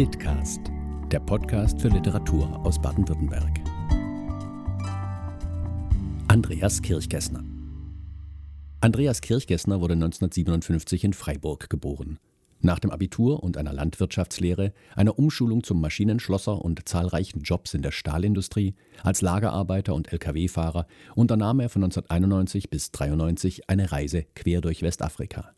Litcast, 0.00 0.62
der 1.12 1.20
Podcast 1.20 1.78
für 1.78 1.88
Literatur 1.88 2.58
aus 2.64 2.80
Baden-Württemberg. 2.80 3.60
Andreas 6.26 6.80
Kirchgessner 6.80 7.44
Andreas 8.80 9.20
Kirchgessner 9.20 9.82
wurde 9.82 9.92
1957 9.92 11.04
in 11.04 11.12
Freiburg 11.12 11.68
geboren. 11.68 12.18
Nach 12.60 12.78
dem 12.78 12.90
Abitur 12.90 13.42
und 13.42 13.58
einer 13.58 13.74
Landwirtschaftslehre, 13.74 14.72
einer 14.96 15.18
Umschulung 15.18 15.64
zum 15.64 15.82
Maschinenschlosser 15.82 16.64
und 16.64 16.88
zahlreichen 16.88 17.42
Jobs 17.42 17.74
in 17.74 17.82
der 17.82 17.90
Stahlindustrie, 17.90 18.74
als 19.02 19.20
Lagerarbeiter 19.20 19.94
und 19.94 20.10
Lkw-Fahrer 20.10 20.86
unternahm 21.14 21.60
er 21.60 21.68
von 21.68 21.84
1991 21.84 22.70
bis 22.70 22.86
1993 22.86 23.68
eine 23.68 23.92
Reise 23.92 24.24
quer 24.34 24.62
durch 24.62 24.80
Westafrika. 24.80 25.52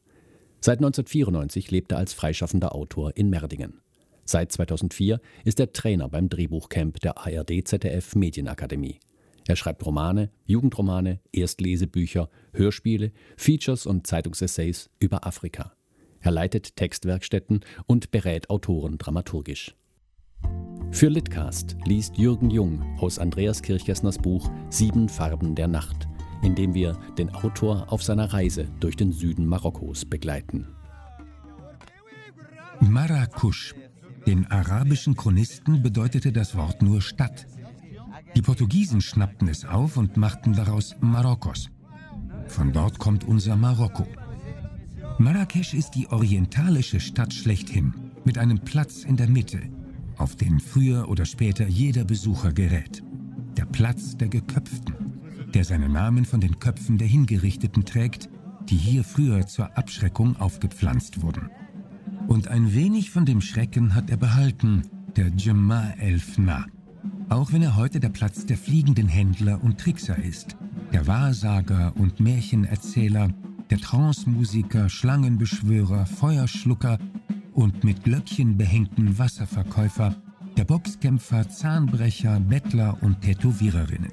Seit 0.61 0.79
1994 0.79 1.71
lebt 1.71 1.93
er 1.93 1.99
als 1.99 2.13
freischaffender 2.13 2.75
Autor 2.75 3.17
in 3.17 3.31
Merdingen. 3.31 3.83
Seit 4.25 4.53
2004 4.53 5.21
ist 5.45 5.61
er 5.61 5.73
Trainer 5.73 6.09
beim 6.09 6.29
Drehbuchcamp 6.29 7.01
der 7.01 7.19
ARD-ZDF 7.19 8.15
Medienakademie. 8.15 9.01
Er 9.49 9.57
schreibt 9.57 9.85
Romane, 9.85 10.31
Jugendromane, 10.47 11.21
Erstlesebücher, 11.33 12.29
Hörspiele, 12.53 13.13
Features 13.37 13.87
und 13.87 14.07
Zeitungsessays 14.07 14.91
über 15.01 15.27
Afrika. 15.27 15.73
Er 16.21 16.31
leitet 16.31 16.77
Textwerkstätten 16.77 17.61
und 17.87 18.13
berät 18.13 18.49
Autoren 18.51 18.99
dramaturgisch. 18.99 19.75
Für 20.93 21.09
Litcast 21.09 21.77
liest 21.87 22.17
Jürgen 22.17 22.51
Jung 22.51 22.97
aus 23.01 23.19
Andreas 23.19 23.63
Kirchgessners 23.63 24.19
Buch 24.19 24.51
Sieben 24.71 25.09
Farben 25.09 25.55
der 25.55 25.67
Nacht, 25.67 26.07
in 26.43 26.55
dem 26.55 26.75
wir 26.75 26.97
den 27.19 27.35
Autor 27.35 27.91
auf 27.91 28.03
seiner 28.03 28.33
Reise 28.33 28.69
durch 28.79 28.95
den 28.95 29.11
Süden 29.11 29.47
Marokkos 29.47 30.05
begleiten. 30.05 30.69
Marrakusch. 32.81 33.75
Den 34.27 34.47
arabischen 34.47 35.17
Chronisten 35.17 35.83
bedeutete 35.83 36.33
das 36.33 36.57
Wort 36.57 36.81
nur 36.81 37.03
Stadt. 37.03 37.47
Die 38.37 38.43
Portugiesen 38.43 39.01
schnappten 39.01 39.49
es 39.49 39.65
auf 39.65 39.97
und 39.97 40.17
machten 40.17 40.53
daraus 40.53 40.95
Marokkos. 41.01 41.69
Von 42.47 42.73
dort 42.73 42.99
kommt 42.99 43.25
unser 43.25 43.57
Marokko. 43.57 44.07
Marrakesch 45.19 45.75
ist 45.75 45.93
die 45.93 46.09
orientalische 46.09 47.01
Stadt 47.01 47.35
schlechthin, 47.35 47.95
mit 48.25 48.39
einem 48.39 48.61
Platz 48.61 49.05
in 49.05 49.17
der 49.17 49.29
Mitte, 49.29 49.61
auf 50.17 50.37
den 50.37 50.61
früher 50.61 51.09
oder 51.09 51.25
später 51.25 51.67
jeder 51.67 52.05
Besucher 52.05 52.53
gerät. 52.53 53.03
Der 53.57 53.67
Platz 53.67 54.17
der 54.17 54.29
Geköpften, 54.29 54.95
der 55.53 55.65
seinen 55.65 55.93
Namen 55.93 56.25
von 56.25 56.41
den 56.41 56.59
Köpfen 56.59 56.97
der 56.97 57.09
Hingerichteten 57.09 57.85
trägt, 57.85 58.29
die 58.69 58.77
hier 58.77 59.05
früher 59.05 59.47
zur 59.47 59.77
Abschreckung 59.77 60.37
aufgepflanzt 60.37 61.23
wurden. 61.23 61.51
Und 62.27 62.49
ein 62.49 62.75
wenig 62.75 63.11
von 63.11 63.27
dem 63.27 63.41
Schrecken 63.41 63.95
hat 63.95 64.11
er 64.11 64.17
behalten, 64.17 64.83
der 65.17 65.29
Jemma 65.37 65.91
el-Fna. 65.99 66.67
Auch 67.29 67.53
wenn 67.53 67.63
er 67.63 67.77
heute 67.77 68.01
der 68.01 68.09
Platz 68.09 68.47
der 68.47 68.57
fliegenden 68.57 69.09
Händler 69.09 69.63
und 69.63 69.79
Trickser 69.79 70.17
ist, 70.19 70.57
der 70.93 71.07
Wahrsager 71.07 71.93
und 71.97 72.21
Märchenerzähler, 72.21 73.31
der 73.71 73.79
Trancemusiker, 73.79 74.89
Schlangenbeschwörer, 74.89 76.07
Feuerschlucker 76.07 76.99
und 77.53 77.85
mit 77.85 78.05
Glöckchen 78.05 78.57
behängten 78.57 79.19
Wasserverkäufer, 79.19 80.15
der 80.57 80.65
Boxkämpfer, 80.65 81.49
Zahnbrecher, 81.49 82.41
Bettler 82.41 82.99
und 83.03 83.23
Tätowiererinnen. 83.23 84.13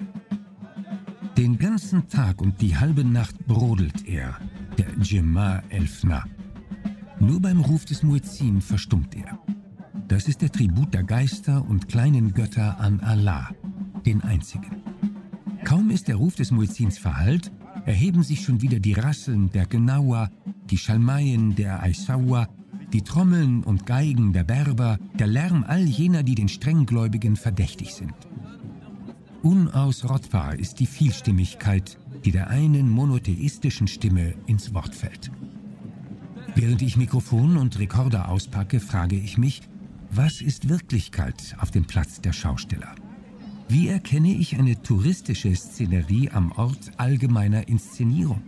Den 1.38 1.58
ganzen 1.58 2.08
Tag 2.08 2.42
und 2.42 2.62
die 2.62 2.78
halbe 2.78 3.04
Nacht 3.04 3.46
brodelt 3.48 4.08
er, 4.08 4.38
der 4.78 4.88
Jemma 5.02 5.62
Elfna. 5.70 6.26
Nur 7.20 7.42
beim 7.42 7.60
Ruf 7.60 7.86
des 7.86 8.02
Muezzin 8.02 8.62
verstummt 8.62 9.16
er. 9.16 9.40
Das 10.08 10.28
ist 10.28 10.42
der 10.42 10.52
Tribut 10.52 10.94
der 10.94 11.04
Geister 11.04 11.68
und 11.68 11.90
kleinen 11.90 12.34
Götter 12.34 12.80
an 12.80 13.02
Allah, 13.02 13.50
den 14.06 14.22
einzigen. 14.22 14.84
Kaum 15.66 15.90
ist 15.90 16.08
der 16.08 16.16
Ruf 16.16 16.36
des 16.36 16.52
Muezzins 16.52 16.98
verhallt, 16.98 17.52
erheben 17.86 18.24
sich 18.24 18.44
schon 18.44 18.62
wieder 18.62 18.80
die 18.80 18.94
Rasseln 18.94 19.52
der 19.52 19.66
Genaua, 19.66 20.30
die 20.70 20.78
Schalmeien 20.78 21.56
der 21.56 21.84
Aisawa, 21.84 22.48
die 22.94 23.02
Trommeln 23.02 23.64
und 23.64 23.86
Geigen 23.86 24.34
der 24.34 24.46
Berber, 24.46 24.98
der 25.20 25.28
Lärm 25.28 25.66
all 25.68 25.84
jener, 25.84 26.24
die 26.24 26.36
den 26.36 26.48
Strenggläubigen 26.50 27.36
verdächtig 27.36 27.94
sind. 27.94 28.16
Unausrottbar 29.44 30.58
ist 30.58 30.80
die 30.80 30.86
Vielstimmigkeit, 30.86 31.98
die 32.26 32.32
der 32.32 32.50
einen 32.50 32.90
monotheistischen 32.90 33.88
Stimme 33.88 34.34
ins 34.48 34.74
Wort 34.74 34.96
fällt. 34.96 35.32
Während 36.56 36.82
ich 36.82 36.98
Mikrofon 36.98 37.58
und 37.58 37.80
Rekorder 37.80 38.30
auspacke, 38.30 38.80
frage 38.80 39.16
ich 39.16 39.38
mich, 39.38 39.62
was 40.12 40.42
ist 40.42 40.70
Wirklichkeit 40.70 41.56
auf 41.60 41.72
dem 41.72 41.86
Platz 41.86 42.22
der 42.22 42.34
Schausteller? 42.34 42.96
Wie 43.68 43.88
erkenne 43.88 44.34
ich 44.34 44.58
eine 44.58 44.82
touristische 44.82 45.56
Szenerie 45.56 46.32
am 46.32 46.52
Ort 46.54 46.92
allgemeiner 46.98 47.68
Inszenierung? 47.68 48.42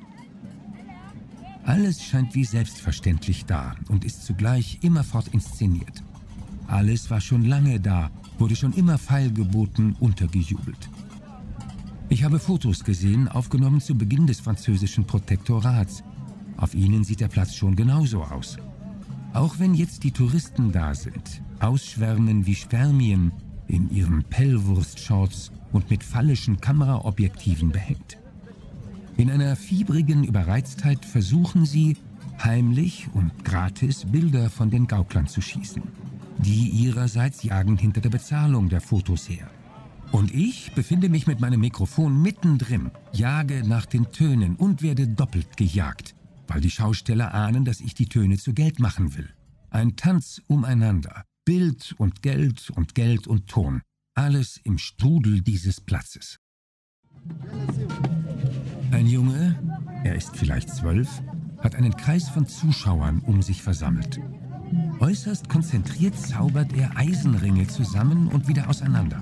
Alles 1.64 2.04
scheint 2.04 2.34
wie 2.34 2.46
selbstverständlich 2.46 3.46
da 3.46 3.76
und 3.88 4.04
ist 4.04 4.26
zugleich 4.26 4.80
immerfort 4.82 5.28
inszeniert. 5.28 6.04
Alles 6.68 7.12
war 7.12 7.22
schon 7.22 7.46
lange 7.46 7.80
da, 7.80 8.10
wurde 8.40 8.56
schon 8.56 8.74
immer 8.74 8.98
feilgeboten, 8.98 9.96
untergejubelt. 10.00 10.90
Ich 12.10 12.24
habe 12.24 12.40
Fotos 12.40 12.84
gesehen, 12.84 13.28
aufgenommen 13.28 13.80
zu 13.80 13.96
Beginn 13.96 14.26
des 14.26 14.40
französischen 14.40 15.06
Protektorats. 15.06 16.04
Auf 16.62 16.76
ihnen 16.76 17.04
sieht 17.04 17.20
der 17.20 17.28
Platz 17.28 17.56
schon 17.56 17.76
genauso 17.76 18.24
aus. 18.24 18.58
Auch 19.34 19.60
wenn 19.60 19.74
jetzt 19.74 20.04
die 20.04 20.12
Touristen 20.12 20.72
da 20.72 20.94
sind, 20.94 21.42
ausschwärmen 21.60 22.46
wie 22.46 22.56
Spermien, 22.56 23.32
in 23.68 23.90
ihren 23.90 24.24
Pellwurstshorts 24.26 25.52
und 25.72 25.90
mit 25.90 26.04
fallischen 26.04 26.62
Kameraobjektiven 26.62 27.72
behängt. 27.72 28.18
In 29.18 29.32
einer 29.32 29.56
fiebrigen 29.56 30.24
Überreiztheit 30.24 31.04
versuchen 31.04 31.66
sie, 31.66 31.98
heimlich 32.44 33.08
und 33.14 33.44
gratis 33.44 34.06
Bilder 34.06 34.50
von 34.50 34.70
den 34.70 34.88
Gauklern 34.88 35.28
zu 35.28 35.42
schießen. 35.42 35.82
Die 36.38 36.70
ihrerseits 36.70 37.44
jagen 37.44 37.78
hinter 37.78 38.02
der 38.02 38.10
Bezahlung 38.10 38.70
der 38.70 38.82
Fotos 38.82 39.30
her. 39.30 39.50
Und 40.12 40.34
ich 40.34 40.74
befinde 40.74 41.10
mich 41.10 41.26
mit 41.26 41.40
meinem 41.40 41.62
Mikrofon 41.62 42.22
mittendrin, 42.22 42.92
jage 43.14 43.66
nach 43.66 43.86
den 43.86 44.12
Tönen 44.12 44.56
und 44.56 44.82
werde 44.82 45.08
doppelt 45.08 45.56
gejagt, 45.56 46.16
weil 46.52 46.60
die 46.60 46.70
Schausteller 46.70 47.34
ahnen, 47.34 47.64
dass 47.64 47.80
ich 47.80 47.94
die 47.94 48.08
Töne 48.08 48.38
zu 48.38 48.54
Geld 48.54 48.80
machen 48.80 49.16
will. 49.16 49.30
Ein 49.70 49.96
Tanz 49.96 50.42
umeinander, 50.48 51.24
Bild 51.46 51.96
und 51.98 52.22
Geld 52.22 52.70
und 52.72 52.94
Geld 52.94 53.26
und 53.26 53.48
Ton. 53.48 53.82
Alles 54.16 54.60
im 54.66 54.78
Strudel 54.78 55.40
dieses 55.42 55.80
Platzes. 55.80 56.40
Ein 58.92 59.08
Junge, 59.08 59.58
er 60.04 60.16
ist 60.16 60.36
vielleicht 60.36 60.70
zwölf, 60.70 61.22
hat 61.60 61.76
einen 61.76 61.96
Kreis 61.96 62.28
von 62.28 62.46
Zuschauern 62.46 63.20
um 63.20 63.42
sich 63.42 63.62
versammelt. 63.62 64.20
Äußerst 65.00 65.48
konzentriert 65.48 66.20
zaubert 66.20 66.74
er 66.74 66.98
Eisenringe 66.98 67.68
zusammen 67.68 68.28
und 68.28 68.50
wieder 68.50 68.70
auseinander. 68.70 69.22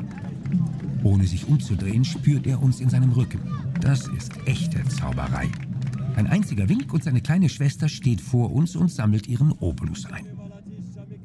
Ohne 1.04 1.28
sich 1.28 1.48
umzudrehen, 1.48 2.06
spürt 2.06 2.48
er 2.48 2.60
uns 2.60 2.80
in 2.80 2.90
seinem 2.90 3.12
Rücken. 3.12 3.40
Das 3.82 4.08
ist 4.08 4.32
echte 4.48 4.84
Zauberei. 4.86 5.52
Ein 6.20 6.28
einziger 6.28 6.68
Wink 6.68 6.92
und 6.92 7.02
seine 7.02 7.22
kleine 7.22 7.48
Schwester 7.48 7.88
steht 7.88 8.20
vor 8.20 8.52
uns 8.52 8.76
und 8.76 8.92
sammelt 8.92 9.28
ihren 9.28 9.54
Obolus 9.54 10.06
ein. 10.06 10.28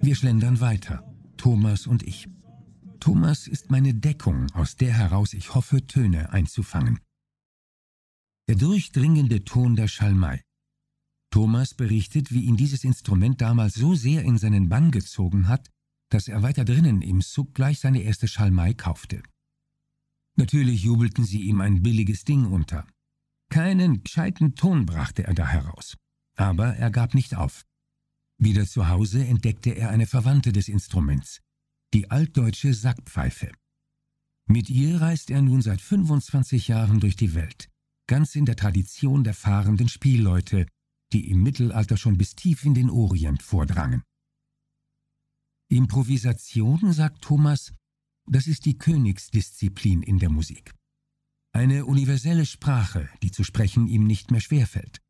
Wir 0.00 0.14
schlendern 0.14 0.60
weiter, 0.60 1.02
Thomas 1.36 1.88
und 1.88 2.04
ich. 2.04 2.28
Thomas 3.00 3.48
ist 3.48 3.72
meine 3.72 3.92
Deckung, 3.92 4.48
aus 4.52 4.76
der 4.76 4.92
heraus 4.92 5.34
ich 5.34 5.52
hoffe, 5.52 5.84
Töne 5.84 6.32
einzufangen. 6.32 7.00
Der 8.48 8.54
durchdringende 8.54 9.42
Ton 9.42 9.74
der 9.74 9.88
Schalmei. 9.88 10.44
Thomas 11.32 11.74
berichtet, 11.74 12.30
wie 12.30 12.42
ihn 12.42 12.56
dieses 12.56 12.84
Instrument 12.84 13.40
damals 13.40 13.74
so 13.74 13.96
sehr 13.96 14.22
in 14.22 14.38
seinen 14.38 14.68
Bann 14.68 14.92
gezogen 14.92 15.48
hat, 15.48 15.70
dass 16.08 16.28
er 16.28 16.42
weiter 16.44 16.64
drinnen 16.64 17.02
im 17.02 17.20
Zug 17.20 17.52
gleich 17.52 17.80
seine 17.80 18.02
erste 18.02 18.28
Schalmei 18.28 18.74
kaufte. 18.74 19.24
Natürlich 20.36 20.84
jubelten 20.84 21.24
sie 21.24 21.42
ihm 21.42 21.60
ein 21.60 21.82
billiges 21.82 22.22
Ding 22.22 22.44
unter. 22.46 22.86
Keinen 23.50 24.02
gescheiten 24.02 24.54
Ton 24.54 24.86
brachte 24.86 25.24
er 25.24 25.34
da 25.34 25.46
heraus. 25.46 25.96
Aber 26.36 26.74
er 26.76 26.90
gab 26.90 27.14
nicht 27.14 27.36
auf. 27.36 27.64
Wieder 28.38 28.66
zu 28.66 28.88
Hause 28.88 29.24
entdeckte 29.24 29.70
er 29.70 29.90
eine 29.90 30.06
Verwandte 30.06 30.52
des 30.52 30.68
Instruments, 30.68 31.40
die 31.92 32.10
altdeutsche 32.10 32.74
Sackpfeife. 32.74 33.52
Mit 34.46 34.68
ihr 34.68 35.00
reist 35.00 35.30
er 35.30 35.40
nun 35.40 35.62
seit 35.62 35.80
25 35.80 36.68
Jahren 36.68 37.00
durch 37.00 37.16
die 37.16 37.34
Welt, 37.34 37.70
ganz 38.06 38.34
in 38.34 38.44
der 38.44 38.56
Tradition 38.56 39.24
der 39.24 39.34
fahrenden 39.34 39.88
Spielleute, 39.88 40.66
die 41.12 41.30
im 41.30 41.42
Mittelalter 41.42 41.96
schon 41.96 42.18
bis 42.18 42.34
tief 42.34 42.64
in 42.64 42.74
den 42.74 42.90
Orient 42.90 43.42
vordrangen. 43.42 44.02
Improvisation, 45.68 46.92
sagt 46.92 47.22
Thomas, 47.22 47.72
das 48.26 48.46
ist 48.46 48.66
die 48.66 48.76
Königsdisziplin 48.76 50.02
in 50.02 50.18
der 50.18 50.30
Musik. 50.30 50.74
Eine 51.54 51.86
universelle 51.86 52.46
Sprache, 52.46 53.08
die 53.22 53.30
zu 53.30 53.44
sprechen 53.44 53.86
ihm 53.86 54.08
nicht 54.08 54.32
mehr 54.32 54.40
schwerfällt. 54.40 55.00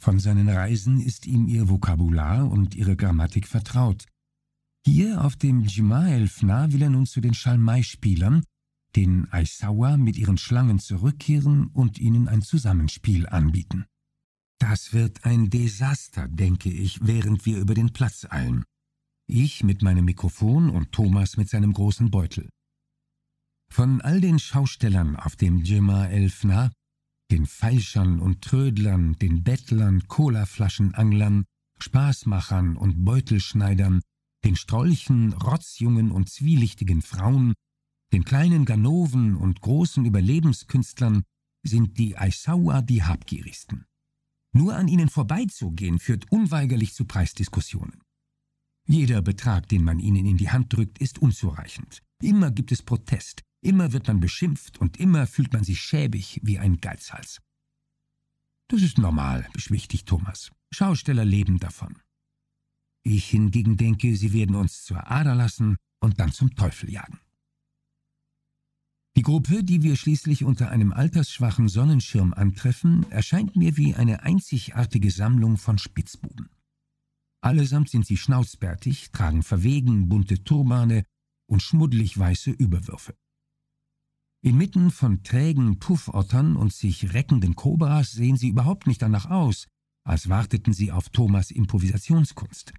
Von 0.00 0.18
seinen 0.18 0.48
Reisen 0.48 1.00
ist 1.00 1.26
ihm 1.26 1.46
ihr 1.46 1.68
Vokabular 1.68 2.50
und 2.50 2.74
ihre 2.74 2.96
Grammatik 2.96 3.46
vertraut. 3.46 4.06
Hier 4.86 5.22
auf 5.22 5.36
dem 5.36 5.60
Jimael 5.60 6.28
Fna 6.28 6.72
will 6.72 6.80
er 6.80 6.88
nun 6.88 7.04
zu 7.04 7.20
den 7.20 7.34
Schalmei-Spielern, 7.34 8.42
den 8.96 9.30
Aisawa, 9.32 9.98
mit 9.98 10.16
ihren 10.16 10.38
Schlangen 10.38 10.78
zurückkehren 10.78 11.66
und 11.66 11.98
ihnen 11.98 12.26
ein 12.26 12.40
Zusammenspiel 12.40 13.28
anbieten. 13.28 13.84
Das 14.58 14.94
wird 14.94 15.26
ein 15.26 15.50
Desaster, 15.50 16.26
denke 16.26 16.70
ich, 16.70 17.00
während 17.02 17.44
wir 17.44 17.58
über 17.58 17.74
den 17.74 17.92
Platz 17.92 18.26
eilen. 18.30 18.64
Ich 19.26 19.62
mit 19.62 19.82
meinem 19.82 20.06
Mikrofon 20.06 20.70
und 20.70 20.92
Thomas 20.92 21.36
mit 21.36 21.50
seinem 21.50 21.74
großen 21.74 22.10
Beutel. 22.10 22.48
Von 23.72 24.02
all 24.02 24.20
den 24.20 24.38
Schaustellern 24.38 25.16
auf 25.16 25.34
dem 25.34 25.56
Jema 25.56 26.04
Elfna, 26.04 26.70
den 27.30 27.46
Feilschern 27.46 28.20
und 28.20 28.42
Trödlern, 28.42 29.14
den 29.14 29.42
Bettlern, 29.42 30.06
Colaflaschenanglern, 30.08 31.46
Spaßmachern 31.78 32.76
und 32.76 33.02
Beutelschneidern, 33.02 34.02
den 34.44 34.56
Strolchen, 34.56 35.32
Rotzjungen 35.32 36.10
und 36.10 36.28
zwielichtigen 36.28 37.00
Frauen, 37.00 37.54
den 38.12 38.26
kleinen 38.26 38.66
Ganoven 38.66 39.36
und 39.36 39.62
großen 39.62 40.04
Überlebenskünstlern 40.04 41.22
sind 41.66 41.96
die 41.96 42.18
Aisawa 42.18 42.82
die 42.82 43.02
habgierigsten. 43.02 43.86
Nur 44.52 44.76
an 44.76 44.86
ihnen 44.86 45.08
vorbeizugehen 45.08 45.98
führt 45.98 46.30
unweigerlich 46.30 46.92
zu 46.92 47.06
Preisdiskussionen. 47.06 48.02
Jeder 48.86 49.22
Betrag, 49.22 49.66
den 49.70 49.82
man 49.82 49.98
ihnen 49.98 50.26
in 50.26 50.36
die 50.36 50.50
Hand 50.50 50.74
drückt, 50.74 50.98
ist 50.98 51.20
unzureichend. 51.20 52.02
Immer 52.20 52.50
gibt 52.50 52.70
es 52.70 52.82
Protest, 52.82 53.42
immer 53.62 53.92
wird 53.92 54.08
man 54.08 54.20
beschimpft 54.20 54.78
und 54.78 54.98
immer 54.98 55.26
fühlt 55.26 55.52
man 55.52 55.64
sich 55.64 55.80
schäbig 55.80 56.40
wie 56.42 56.58
ein 56.58 56.80
Geizhals. 56.80 57.40
Das 58.68 58.82
ist 58.82 58.98
normal, 58.98 59.48
beschwichtigt 59.52 60.06
Thomas. 60.06 60.50
Schausteller 60.72 61.24
leben 61.24 61.58
davon. 61.58 61.98
Ich 63.04 63.30
hingegen 63.30 63.76
denke, 63.76 64.16
sie 64.16 64.32
werden 64.32 64.54
uns 64.54 64.84
zur 64.84 65.10
Ader 65.10 65.34
lassen 65.34 65.76
und 66.00 66.20
dann 66.20 66.32
zum 66.32 66.54
Teufel 66.54 66.90
jagen. 66.90 67.20
Die 69.16 69.22
Gruppe, 69.22 69.62
die 69.62 69.82
wir 69.82 69.96
schließlich 69.96 70.42
unter 70.42 70.70
einem 70.70 70.92
altersschwachen 70.92 71.68
Sonnenschirm 71.68 72.32
antreffen, 72.32 73.10
erscheint 73.10 73.56
mir 73.56 73.76
wie 73.76 73.94
eine 73.94 74.22
einzigartige 74.22 75.10
Sammlung 75.10 75.58
von 75.58 75.76
Spitzbuben. 75.76 76.48
Allesamt 77.42 77.90
sind 77.90 78.06
sie 78.06 78.16
schnauzbärtig, 78.16 79.10
tragen 79.10 79.42
verwegen 79.42 80.08
bunte 80.08 80.42
Turbane 80.44 81.04
und 81.46 81.60
schmuddelig 81.60 82.16
weiße 82.16 82.52
Überwürfe. 82.52 83.14
Inmitten 84.44 84.90
von 84.90 85.22
trägen 85.22 85.78
Puffottern 85.78 86.56
und 86.56 86.72
sich 86.72 87.14
reckenden 87.14 87.54
Kobras 87.54 88.10
sehen 88.10 88.36
sie 88.36 88.48
überhaupt 88.48 88.88
nicht 88.88 89.00
danach 89.00 89.30
aus, 89.30 89.68
als 90.04 90.28
warteten 90.28 90.72
sie 90.72 90.90
auf 90.90 91.10
Thomas 91.10 91.52
Improvisationskunst. 91.52 92.72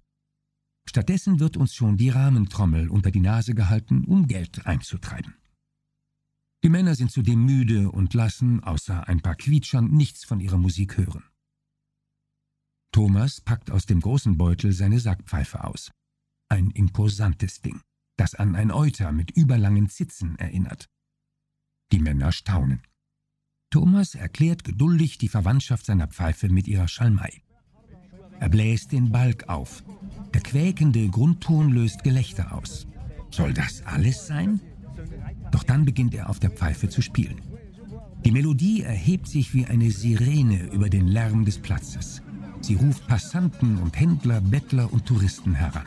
Stattdessen 0.86 1.40
wird 1.40 1.56
uns 1.56 1.74
schon 1.74 1.96
die 1.96 2.10
Rahmentrommel 2.10 2.90
unter 2.90 3.10
die 3.10 3.20
Nase 3.20 3.54
gehalten, 3.54 4.04
um 4.04 4.26
Geld 4.26 4.66
einzutreiben. 4.66 5.34
Die 6.62 6.68
Männer 6.68 6.94
sind 6.94 7.10
zudem 7.10 7.42
müde 7.42 7.90
und 7.90 8.12
lassen, 8.12 8.62
außer 8.62 9.08
ein 9.08 9.22
paar 9.22 9.34
Quietschern, 9.34 9.90
nichts 9.90 10.24
von 10.24 10.40
ihrer 10.40 10.58
Musik 10.58 10.98
hören. 10.98 11.24
Thomas 12.92 13.40
packt 13.40 13.70
aus 13.70 13.86
dem 13.86 14.00
großen 14.00 14.36
Beutel 14.36 14.72
seine 14.72 15.00
Sackpfeife 15.00 15.64
aus. 15.64 15.90
Ein 16.50 16.70
imposantes 16.70 17.62
Ding, 17.62 17.80
das 18.18 18.34
an 18.34 18.54
ein 18.54 18.70
Euter 18.70 19.12
mit 19.12 19.30
überlangen 19.30 19.88
Zitzen 19.88 20.38
erinnert. 20.38 20.90
Die 21.94 22.00
Männer 22.00 22.32
staunen. 22.32 22.80
Thomas 23.70 24.16
erklärt 24.16 24.64
geduldig 24.64 25.16
die 25.16 25.28
Verwandtschaft 25.28 25.86
seiner 25.86 26.08
Pfeife 26.08 26.48
mit 26.48 26.66
ihrer 26.66 26.88
Schalmei. 26.88 27.40
Er 28.40 28.48
bläst 28.48 28.90
den 28.90 29.12
Balg 29.12 29.48
auf. 29.48 29.84
Der 30.34 30.40
quäkende 30.40 31.08
Grundton 31.08 31.70
löst 31.70 32.02
Gelächter 32.02 32.52
aus. 32.52 32.88
Soll 33.30 33.54
das 33.54 33.86
alles 33.86 34.26
sein? 34.26 34.60
Doch 35.52 35.62
dann 35.62 35.84
beginnt 35.84 36.16
er 36.16 36.30
auf 36.30 36.40
der 36.40 36.50
Pfeife 36.50 36.88
zu 36.88 37.00
spielen. 37.00 37.40
Die 38.24 38.32
Melodie 38.32 38.82
erhebt 38.82 39.28
sich 39.28 39.54
wie 39.54 39.66
eine 39.66 39.92
Sirene 39.92 40.72
über 40.72 40.88
den 40.88 41.06
Lärm 41.06 41.44
des 41.44 41.60
Platzes. 41.60 42.22
Sie 42.60 42.74
ruft 42.74 43.06
Passanten 43.06 43.78
und 43.78 44.00
Händler, 44.00 44.40
Bettler 44.40 44.92
und 44.92 45.06
Touristen 45.06 45.54
heran. 45.54 45.86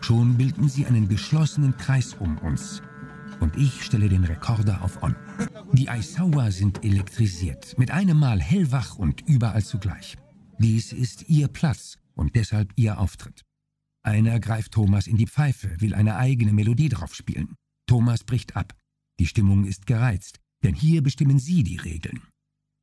Schon 0.00 0.36
bilden 0.36 0.68
sie 0.68 0.84
einen 0.84 1.08
geschlossenen 1.08 1.76
Kreis 1.76 2.14
um 2.14 2.38
uns. 2.38 2.82
Und 3.42 3.56
ich 3.56 3.82
stelle 3.82 4.08
den 4.08 4.22
Rekorder 4.22 4.82
auf 4.82 5.02
On. 5.02 5.16
Die 5.72 5.88
Aisawa 5.88 6.52
sind 6.52 6.84
elektrisiert, 6.84 7.76
mit 7.76 7.90
einem 7.90 8.16
Mal 8.16 8.40
hellwach 8.40 8.96
und 8.96 9.22
überall 9.22 9.64
zugleich. 9.64 10.16
Dies 10.60 10.92
ist 10.92 11.28
ihr 11.28 11.48
Platz 11.48 11.98
und 12.14 12.36
deshalb 12.36 12.72
ihr 12.76 13.00
Auftritt. 13.00 13.42
Einer 14.04 14.38
greift 14.38 14.70
Thomas 14.70 15.08
in 15.08 15.16
die 15.16 15.26
Pfeife, 15.26 15.80
will 15.80 15.92
eine 15.92 16.14
eigene 16.14 16.52
Melodie 16.52 16.88
drauf 16.88 17.16
spielen. 17.16 17.56
Thomas 17.88 18.22
bricht 18.22 18.54
ab. 18.54 18.74
Die 19.18 19.26
Stimmung 19.26 19.64
ist 19.64 19.86
gereizt, 19.86 20.38
denn 20.62 20.76
hier 20.76 21.02
bestimmen 21.02 21.40
Sie 21.40 21.64
die 21.64 21.78
Regeln. 21.78 22.22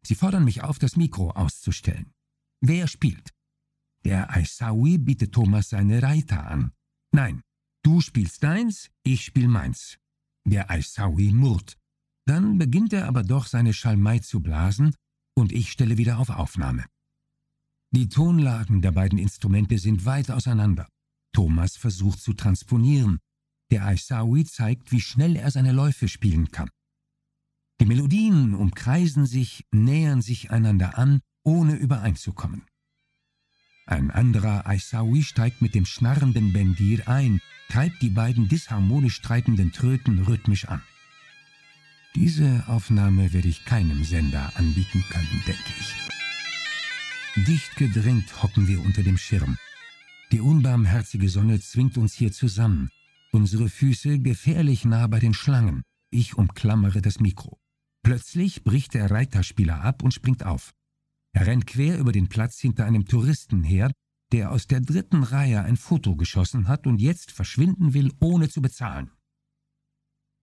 Sie 0.05 0.15
fordern 0.15 0.43
mich 0.43 0.61
auf, 0.61 0.77
das 0.77 0.97
Mikro 0.97 1.31
auszustellen. 1.31 2.11
Wer 2.59 2.89
spielt? 2.89 3.29
Der 4.03 4.29
Aisawi 4.29 4.97
bietet 4.97 5.31
Thomas 5.31 5.69
seine 5.69 6.03
Reiter 6.03 6.51
an. 6.51 6.73
Nein, 7.13 7.43
du 7.81 8.01
spielst 8.01 8.43
deins, 8.43 8.89
ich 9.03 9.23
spiel 9.23 9.47
meins. 9.47 9.97
Der 10.45 10.69
Aisawi 10.69 11.31
murrt. 11.31 11.77
Dann 12.25 12.57
beginnt 12.57 12.93
er 12.93 13.07
aber 13.07 13.23
doch 13.23 13.47
seine 13.47 13.73
Schalmei 13.73 14.19
zu 14.19 14.41
blasen 14.41 14.95
und 15.35 15.51
ich 15.51 15.71
stelle 15.71 15.97
wieder 15.97 16.19
auf 16.19 16.29
Aufnahme. 16.29 16.85
Die 17.91 18.07
Tonlagen 18.07 18.81
der 18.81 18.91
beiden 18.91 19.17
Instrumente 19.17 19.77
sind 19.79 20.05
weit 20.05 20.29
auseinander. 20.29 20.87
Thomas 21.33 21.75
versucht 21.75 22.21
zu 22.21 22.33
transponieren, 22.33 23.19
der 23.71 23.85
Aisawi 23.85 24.45
zeigt, 24.45 24.91
wie 24.91 25.01
schnell 25.01 25.35
er 25.35 25.49
seine 25.51 25.71
Läufe 25.71 26.07
spielen 26.07 26.51
kann. 26.51 26.69
Die 27.81 27.85
Melodien 27.85 28.55
umkreisen 28.55 29.25
sich, 29.25 29.65
nähern 29.71 30.21
sich 30.21 30.51
einander 30.51 30.97
an, 30.97 31.21
ohne 31.43 31.75
übereinzukommen. 31.75 32.65
Ein 33.89 34.11
anderer 34.11 34.67
Aisawi 34.67 35.23
steigt 35.23 35.63
mit 35.63 35.73
dem 35.73 35.85
schnarrenden 35.85 36.53
Bendir 36.53 37.07
ein, 37.07 37.41
treibt 37.69 38.01
die 38.03 38.11
beiden 38.11 38.47
disharmonisch 38.47 39.15
streitenden 39.15 39.71
Tröten 39.71 40.19
rhythmisch 40.19 40.65
an. 40.65 40.83
Diese 42.13 42.65
Aufnahme 42.67 43.33
werde 43.33 43.47
ich 43.47 43.65
keinem 43.65 44.03
Sender 44.03 44.51
anbieten 44.55 45.03
können, 45.09 45.43
denke 45.47 45.73
ich. 45.79 47.47
Dicht 47.47 47.75
gedrängt 47.77 48.43
hocken 48.43 48.67
wir 48.67 48.79
unter 48.79 49.01
dem 49.01 49.17
Schirm. 49.17 49.57
Die 50.31 50.39
unbarmherzige 50.39 51.27
Sonne 51.27 51.59
zwingt 51.59 51.97
uns 51.97 52.13
hier 52.13 52.31
zusammen, 52.31 52.91
Unsere 53.31 53.69
Füße 53.69 54.19
gefährlich 54.19 54.85
nah 54.85 55.05
bei 55.05 55.19
den 55.19 55.35
Schlangen. 55.35 55.83
Ich 56.09 56.35
umklammere 56.35 56.99
das 57.01 57.19
Mikro. 57.19 57.59
Plötzlich 58.01 58.63
bricht 58.63 58.95
der 58.95 59.11
Reiterspieler 59.11 59.81
ab 59.81 60.01
und 60.01 60.15
springt 60.15 60.43
auf. 60.43 60.73
Er 61.33 61.47
rennt 61.47 61.67
quer 61.67 61.99
über 61.99 62.11
den 62.11 62.29
Platz 62.29 62.59
hinter 62.59 62.85
einem 62.85 63.05
Touristen 63.05 63.63
her, 63.63 63.91
der 64.31 64.51
aus 64.51 64.67
der 64.67 64.81
dritten 64.81 65.23
Reihe 65.23 65.63
ein 65.63 65.77
Foto 65.77 66.15
geschossen 66.15 66.67
hat 66.67 66.87
und 66.87 66.99
jetzt 66.99 67.31
verschwinden 67.31 67.93
will, 67.93 68.13
ohne 68.19 68.49
zu 68.49 68.61
bezahlen. 68.61 69.11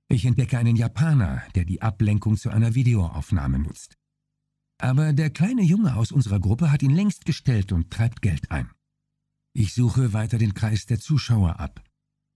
Ich 0.08 0.24
entdecke 0.24 0.58
einen 0.58 0.76
Japaner, 0.76 1.42
der 1.54 1.64
die 1.64 1.82
Ablenkung 1.82 2.36
zu 2.36 2.50
einer 2.50 2.74
Videoaufnahme 2.74 3.58
nutzt. 3.58 3.96
Aber 4.78 5.12
der 5.12 5.30
kleine 5.30 5.62
Junge 5.62 5.96
aus 5.96 6.12
unserer 6.12 6.38
Gruppe 6.38 6.70
hat 6.70 6.82
ihn 6.82 6.94
längst 6.94 7.24
gestellt 7.24 7.72
und 7.72 7.90
treibt 7.90 8.22
Geld 8.22 8.50
ein. 8.50 8.70
Ich 9.52 9.72
suche 9.72 10.12
weiter 10.12 10.38
den 10.38 10.54
Kreis 10.54 10.86
der 10.86 11.00
Zuschauer 11.00 11.58
ab. 11.58 11.82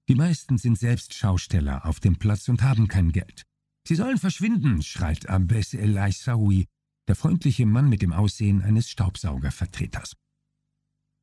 Die 0.08 0.14
meisten 0.14 0.58
sind 0.58 0.78
selbst 0.78 1.14
Schausteller 1.14 1.84
auf 1.84 2.00
dem 2.00 2.16
Platz 2.16 2.48
und 2.48 2.62
haben 2.62 2.88
kein 2.88 3.12
Geld. 3.12 3.44
Sie 3.86 3.94
sollen 3.94 4.18
verschwinden, 4.18 4.82
schreit 4.82 5.28
Abbes 5.28 5.74
El 5.74 5.98
Aisawi, 5.98 6.66
der 7.10 7.16
freundliche 7.16 7.66
Mann 7.66 7.88
mit 7.88 8.02
dem 8.02 8.12
Aussehen 8.12 8.62
eines 8.62 8.88
Staubsaugervertreters. 8.88 10.14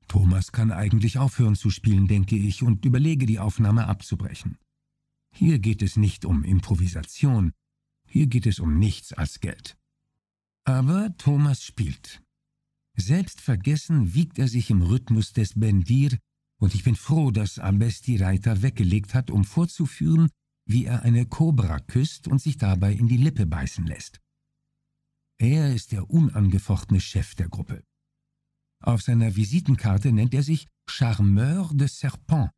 Thomas 0.10 0.51
kann 0.51 0.74
eigentlich 0.74 1.17
aufhören 1.17 1.56
zu 1.56 1.70
spielen, 1.70 2.10
denke 2.10 2.36
ich, 2.36 2.62
und 2.62 2.84
überlege, 2.84 3.25
die 3.25 3.39
Aufnahme 3.39 3.88
abzubrechen. 3.88 4.58
Hier 5.34 5.60
geht 5.60 5.82
es 5.82 5.96
nicht 5.96 6.25
um 6.25 6.44
Improvisation, 6.44 7.53
hier 8.06 8.27
geht 8.27 8.48
es 8.48 8.60
um 8.60 8.77
nichts 8.77 9.13
als 9.13 9.39
Geld. 9.39 9.77
Aber 10.65 11.15
Thomas 11.17 11.63
spielt. 11.63 12.22
Selbstvergessen 12.98 14.13
wiegt 14.13 14.39
er 14.39 14.50
sich 14.50 14.70
im 14.70 14.82
Rhythmus 14.82 15.32
des 15.32 15.58
Bendir 15.58 16.17
und 16.60 16.75
ich 16.75 16.84
bin 16.84 16.98
froh, 16.98 17.32
dass 17.32 17.60
Ambes 17.60 18.01
die 18.01 18.17
Reiter 18.17 18.62
weggelegt 18.62 19.13
hat, 19.13 19.32
um 19.32 19.46
vorzuführen, 19.46 20.27
wie 20.65 20.84
er 20.84 21.03
eine 21.03 21.25
Kobra 21.27 21.79
küsst 21.79 22.27
und 22.27 22.41
sich 22.41 22.58
dabei 22.58 22.91
in 22.91 23.08
die 23.08 23.15
Lippe 23.15 23.46
beißen 23.46 23.88
lässt. 23.88 24.20
Er 25.39 25.74
ist 25.74 25.91
der 25.91 26.10
unangefochtene 26.10 27.00
Chef 27.00 27.36
der 27.36 27.48
Gruppe. 27.48 27.84
Auf 28.84 29.01
seiner 29.01 29.36
Visitenkarte 29.36 30.12
nennt 30.12 30.34
er 30.34 30.44
sich 30.44 30.67
Charmeur 30.89 31.70
de 31.74 31.88
Serpent. 31.88 32.51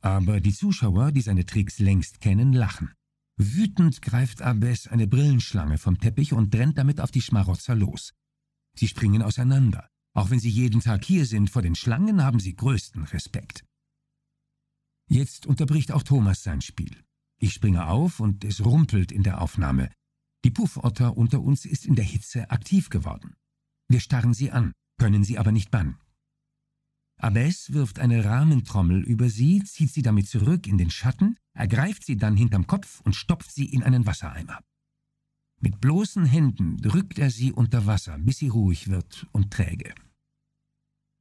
Aber 0.00 0.40
die 0.40 0.54
Zuschauer, 0.54 1.10
die 1.10 1.22
seine 1.22 1.44
Tricks 1.44 1.78
längst 1.78 2.20
kennen, 2.20 2.52
lachen. 2.52 2.92
Wütend 3.36 4.02
greift 4.02 4.42
Abbes 4.42 4.86
eine 4.86 5.06
Brillenschlange 5.06 5.78
vom 5.78 5.98
Teppich 5.98 6.32
und 6.32 6.54
rennt 6.54 6.78
damit 6.78 7.00
auf 7.00 7.10
die 7.10 7.22
Schmarotzer 7.22 7.74
los. 7.74 8.12
Sie 8.76 8.88
springen 8.88 9.22
auseinander. 9.22 9.88
Auch 10.14 10.30
wenn 10.30 10.40
Sie 10.40 10.50
jeden 10.50 10.80
Tag 10.80 11.04
hier 11.04 11.26
sind, 11.26 11.50
vor 11.50 11.62
den 11.62 11.74
Schlangen 11.74 12.22
haben 12.22 12.40
Sie 12.40 12.54
größten 12.54 13.04
Respekt. 13.04 13.64
Jetzt 15.08 15.46
unterbricht 15.46 15.92
auch 15.92 16.02
Thomas 16.02 16.42
sein 16.42 16.60
Spiel. 16.60 17.04
Ich 17.40 17.54
springe 17.54 17.86
auf 17.86 18.20
und 18.20 18.44
es 18.44 18.64
rumpelt 18.64 19.12
in 19.12 19.22
der 19.22 19.40
Aufnahme. 19.40 19.90
Die 20.48 20.54
Puffotter 20.54 21.14
unter 21.18 21.42
uns 21.42 21.66
ist 21.66 21.84
in 21.84 21.94
der 21.94 22.06
Hitze 22.06 22.50
aktiv 22.50 22.88
geworden. 22.88 23.36
Wir 23.86 24.00
starren 24.00 24.32
sie 24.32 24.50
an, 24.50 24.72
können 24.98 25.22
sie 25.22 25.36
aber 25.36 25.52
nicht 25.52 25.70
bannen. 25.70 25.98
Abes 27.18 27.74
wirft 27.74 27.98
eine 27.98 28.24
Rahmentrommel 28.24 29.02
über 29.04 29.28
sie, 29.28 29.62
zieht 29.64 29.92
sie 29.92 30.00
damit 30.00 30.26
zurück 30.26 30.66
in 30.66 30.78
den 30.78 30.90
Schatten, 30.90 31.36
ergreift 31.52 32.02
sie 32.06 32.16
dann 32.16 32.34
hinterm 32.34 32.66
Kopf 32.66 33.02
und 33.02 33.14
stopft 33.14 33.52
sie 33.52 33.66
in 33.66 33.82
einen 33.82 34.06
Wassereimer. 34.06 34.60
Mit 35.60 35.82
bloßen 35.82 36.24
Händen 36.24 36.78
drückt 36.78 37.18
er 37.18 37.30
sie 37.30 37.52
unter 37.52 37.84
Wasser, 37.84 38.16
bis 38.18 38.38
sie 38.38 38.48
ruhig 38.48 38.88
wird 38.88 39.26
und 39.32 39.52
träge. 39.52 39.92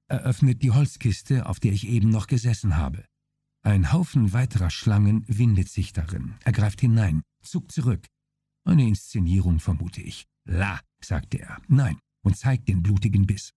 Er 0.07 0.22
öffnet 0.22 0.63
die 0.63 0.72
Holzkiste, 0.72 1.48
auf 1.48 1.60
der 1.60 1.74
ich 1.74 1.86
eben 1.89 2.12
noch 2.12 2.27
gesessen 2.27 2.77
habe. 2.77 3.03
Ein 3.62 3.91
Haufen 3.91 4.31
weiterer 4.31 4.69
Schlangen 4.69 5.25
windet 5.27 5.67
sich 5.67 5.91
darin. 5.91 6.36
Er 6.46 6.53
greift 6.53 6.79
hinein, 6.79 7.24
zuckt 7.41 7.74
zurück. 7.74 8.07
Eine 8.67 8.86
Inszenierung, 8.86 9.62
vermute 9.62 10.01
ich. 10.01 10.27
La, 10.43 10.81
sagte 11.01 11.39
er. 11.39 11.62
Nein, 11.69 12.00
und 12.21 12.38
zeigt 12.38 12.67
den 12.67 12.83
blutigen 12.83 13.25
Biss. 13.25 13.53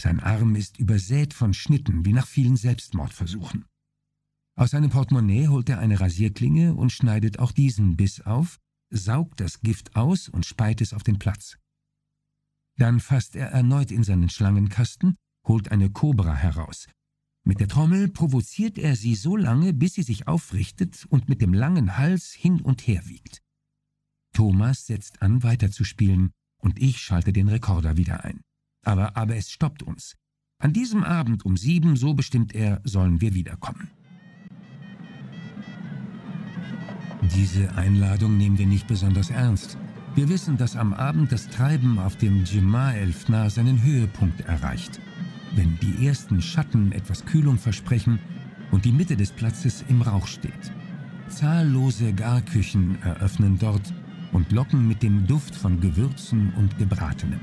Sein 0.00 0.20
Arm 0.20 0.54
ist 0.54 0.78
übersät 0.78 1.34
von 1.34 1.52
Schnitten, 1.54 2.04
wie 2.04 2.12
nach 2.12 2.28
vielen 2.28 2.56
Selbstmordversuchen. 2.56 3.64
Aus 4.56 4.70
seinem 4.70 4.90
Portemonnaie 4.90 5.48
holt 5.48 5.68
er 5.68 5.80
eine 5.80 5.98
Rasierklinge 5.98 6.74
und 6.74 6.92
schneidet 6.92 7.40
auch 7.40 7.50
diesen 7.50 7.96
Biss 7.96 8.20
auf, 8.20 8.60
saugt 8.90 9.40
das 9.40 9.60
Gift 9.60 9.96
aus 9.96 10.28
und 10.28 10.46
speit 10.46 10.80
es 10.80 10.94
auf 10.94 11.02
den 11.02 11.18
Platz. 11.18 11.58
Dann 12.76 13.00
fasst 13.00 13.34
er 13.34 13.48
erneut 13.48 13.90
in 13.90 14.04
seinen 14.04 14.30
Schlangenkasten, 14.30 15.16
holt 15.48 15.72
eine 15.72 15.90
Kobra 15.90 16.36
heraus. 16.36 16.86
Mit 17.44 17.58
der 17.58 17.66
Trommel 17.66 18.08
provoziert 18.08 18.78
er 18.78 18.94
sie 18.94 19.16
so 19.16 19.36
lange, 19.36 19.74
bis 19.74 19.94
sie 19.94 20.04
sich 20.04 20.28
aufrichtet 20.28 21.06
und 21.08 21.28
mit 21.28 21.42
dem 21.42 21.52
langen 21.52 21.96
Hals 21.96 22.30
hin 22.30 22.60
und 22.60 22.86
her 22.86 23.08
wiegt. 23.08 23.42
Thomas 24.40 24.86
setzt 24.86 25.20
an, 25.20 25.42
weiterzuspielen, 25.42 26.30
und 26.62 26.80
ich 26.80 26.96
schalte 26.96 27.30
den 27.30 27.48
Rekorder 27.48 27.98
wieder 27.98 28.24
ein. 28.24 28.40
Aber, 28.82 29.14
aber 29.14 29.36
es 29.36 29.50
stoppt 29.50 29.82
uns. 29.82 30.16
An 30.58 30.72
diesem 30.72 31.04
Abend 31.04 31.44
um 31.44 31.58
sieben, 31.58 31.94
so 31.94 32.14
bestimmt 32.14 32.54
er, 32.54 32.80
sollen 32.84 33.20
wir 33.20 33.34
wiederkommen. 33.34 33.90
Diese 37.36 37.74
Einladung 37.74 38.38
nehmen 38.38 38.56
wir 38.56 38.66
nicht 38.66 38.86
besonders 38.86 39.28
ernst. 39.28 39.76
Wir 40.14 40.30
wissen, 40.30 40.56
dass 40.56 40.74
am 40.74 40.94
Abend 40.94 41.30
das 41.32 41.50
Treiben 41.50 41.98
auf 41.98 42.16
dem 42.16 42.44
Jema-Elfna 42.44 43.50
seinen 43.50 43.82
Höhepunkt 43.82 44.40
erreicht. 44.40 45.00
Wenn 45.54 45.78
die 45.80 46.06
ersten 46.06 46.40
Schatten 46.40 46.92
etwas 46.92 47.26
Kühlung 47.26 47.58
versprechen 47.58 48.18
und 48.70 48.86
die 48.86 48.92
Mitte 48.92 49.18
des 49.18 49.32
Platzes 49.32 49.84
im 49.90 50.00
Rauch 50.00 50.26
steht. 50.26 50.72
Zahllose 51.28 52.14
Garküchen 52.14 53.00
eröffnen 53.02 53.58
dort 53.58 53.92
und 54.32 54.52
locken 54.52 54.86
mit 54.86 55.02
dem 55.02 55.26
Duft 55.26 55.54
von 55.54 55.80
Gewürzen 55.80 56.52
und 56.56 56.76
Gebratenem. 56.78 57.40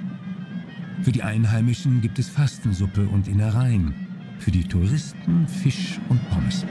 Für 1.01 1.12
die 1.12 1.24
Einheimischen 1.24 2.01
gibt 2.01 2.20
es 2.20 2.29
Fastensuppe 2.29 3.08
und 3.08 3.27
Innereien, 3.27 3.94
für 4.39 4.51
die 4.51 4.63
Touristen 4.63 5.48
Fisch 5.48 6.00
und 6.10 6.20
Pommes. 6.29 6.65